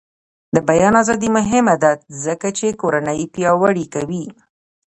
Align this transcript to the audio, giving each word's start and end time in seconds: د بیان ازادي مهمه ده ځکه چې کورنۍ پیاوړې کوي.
د 0.55 0.57
بیان 0.69 0.93
ازادي 1.03 1.29
مهمه 1.37 1.75
ده 1.83 1.91
ځکه 2.25 2.47
چې 2.57 2.77
کورنۍ 2.81 3.19
پیاوړې 3.33 3.85
کوي. 3.93 4.25